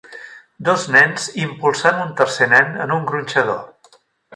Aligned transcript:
Dos 0.69 0.85
nens 0.95 1.29
impulsant 1.43 2.03
un 2.07 2.19
tercer 2.23 2.51
nen 2.57 2.77
en 2.87 2.99
un 3.01 3.09
gronxador. 3.15 3.67